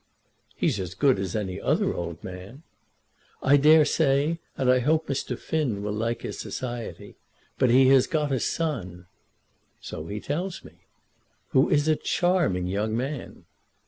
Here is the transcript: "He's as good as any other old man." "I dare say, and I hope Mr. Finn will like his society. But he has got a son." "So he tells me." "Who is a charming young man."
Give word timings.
"He's 0.55 0.79
as 0.79 0.95
good 0.95 1.19
as 1.19 1.35
any 1.35 1.61
other 1.61 1.93
old 1.93 2.23
man." 2.23 2.63
"I 3.43 3.55
dare 3.55 3.85
say, 3.85 4.39
and 4.57 4.67
I 4.67 4.79
hope 4.79 5.05
Mr. 5.07 5.37
Finn 5.37 5.83
will 5.83 5.93
like 5.93 6.23
his 6.23 6.39
society. 6.39 7.17
But 7.59 7.69
he 7.69 7.89
has 7.89 8.07
got 8.07 8.31
a 8.31 8.39
son." 8.39 9.05
"So 9.79 10.07
he 10.07 10.19
tells 10.19 10.63
me." 10.65 10.87
"Who 11.49 11.69
is 11.69 11.87
a 11.87 11.95
charming 11.95 12.65
young 12.65 12.97
man." 12.97 13.45